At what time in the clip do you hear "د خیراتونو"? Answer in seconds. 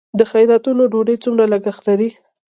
0.19-0.83